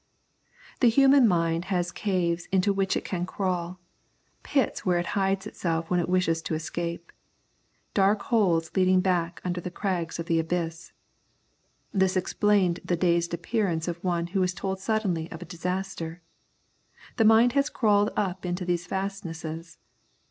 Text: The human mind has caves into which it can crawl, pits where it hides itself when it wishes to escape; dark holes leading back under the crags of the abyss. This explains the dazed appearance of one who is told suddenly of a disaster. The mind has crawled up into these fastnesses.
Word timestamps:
The 0.79 0.89
human 0.89 1.27
mind 1.27 1.65
has 1.65 1.91
caves 1.91 2.47
into 2.47 2.73
which 2.73 2.97
it 2.97 3.05
can 3.05 3.27
crawl, 3.27 3.79
pits 4.41 4.83
where 4.83 4.97
it 4.97 5.05
hides 5.13 5.45
itself 5.45 5.91
when 5.91 5.99
it 5.99 6.09
wishes 6.09 6.41
to 6.41 6.55
escape; 6.55 7.11
dark 7.93 8.23
holes 8.23 8.71
leading 8.75 9.01
back 9.01 9.39
under 9.43 9.61
the 9.61 9.69
crags 9.69 10.17
of 10.17 10.25
the 10.25 10.39
abyss. 10.39 10.91
This 11.91 12.17
explains 12.17 12.79
the 12.83 12.97
dazed 12.97 13.31
appearance 13.35 13.87
of 13.87 14.03
one 14.03 14.25
who 14.25 14.41
is 14.41 14.55
told 14.55 14.79
suddenly 14.79 15.29
of 15.31 15.43
a 15.43 15.45
disaster. 15.45 16.23
The 17.17 17.25
mind 17.25 17.53
has 17.53 17.69
crawled 17.69 18.09
up 18.17 18.43
into 18.43 18.65
these 18.65 18.87
fastnesses. 18.87 19.77